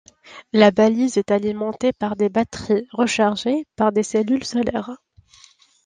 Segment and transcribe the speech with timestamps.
[0.51, 4.95] La balise est alimentée par des batteries rechargées par des cellules solaires.